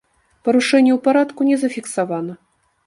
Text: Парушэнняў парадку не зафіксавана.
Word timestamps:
Парушэнняў 0.47 0.97
парадку 1.05 1.41
не 1.51 1.55
зафіксавана. 1.67 2.33